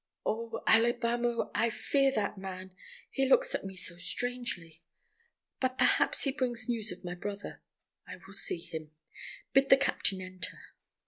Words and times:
"Oh, 0.25 0.63
Alibamo, 0.67 1.51
I 1.53 1.69
fear 1.69 2.11
that 2.15 2.35
man; 2.35 2.73
he 3.11 3.29
looks 3.29 3.53
at 3.53 3.63
me 3.63 3.75
so 3.75 3.99
strangely. 3.99 4.81
But 5.59 5.77
perhaps 5.77 6.23
he 6.23 6.31
brings 6.31 6.67
news 6.67 6.91
of 6.91 7.05
my 7.05 7.13
brother. 7.13 7.61
I 8.07 8.15
will 8.25 8.33
see 8.33 8.57
him. 8.61 8.89
Bid 9.53 9.69
the 9.69 9.77
captain 9.77 10.19
enter." 10.19 10.57